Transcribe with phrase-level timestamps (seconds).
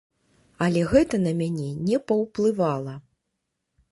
[0.67, 2.95] Але гэта на мяне не паўплывала.